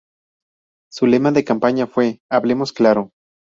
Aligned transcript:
Su 0.91 1.05
lema 1.05 1.31
de 1.31 1.43
campaña 1.45 1.85
fue 1.85 2.21
"Hablemos 2.27 2.73
Claro!". 2.73 3.11